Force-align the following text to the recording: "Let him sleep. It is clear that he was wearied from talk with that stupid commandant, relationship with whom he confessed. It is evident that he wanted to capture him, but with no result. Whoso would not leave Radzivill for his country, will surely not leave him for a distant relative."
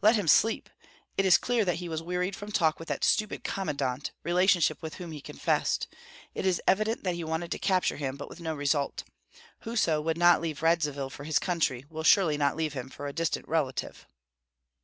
"Let 0.00 0.14
him 0.14 0.28
sleep. 0.28 0.70
It 1.18 1.24
is 1.24 1.36
clear 1.38 1.64
that 1.64 1.78
he 1.82 1.88
was 1.88 2.00
wearied 2.00 2.36
from 2.36 2.52
talk 2.52 2.78
with 2.78 2.86
that 2.86 3.02
stupid 3.02 3.42
commandant, 3.42 4.12
relationship 4.22 4.80
with 4.80 4.94
whom 4.94 5.10
he 5.10 5.20
confessed. 5.20 5.88
It 6.36 6.46
is 6.46 6.62
evident 6.68 7.02
that 7.02 7.16
he 7.16 7.24
wanted 7.24 7.50
to 7.50 7.58
capture 7.58 7.96
him, 7.96 8.16
but 8.16 8.28
with 8.28 8.38
no 8.40 8.54
result. 8.54 9.02
Whoso 9.62 10.00
would 10.00 10.18
not 10.18 10.40
leave 10.40 10.62
Radzivill 10.62 11.10
for 11.10 11.24
his 11.24 11.40
country, 11.40 11.84
will 11.90 12.04
surely 12.04 12.38
not 12.38 12.54
leave 12.54 12.74
him 12.74 12.88
for 12.88 13.08
a 13.08 13.12
distant 13.12 13.48
relative." 13.48 14.06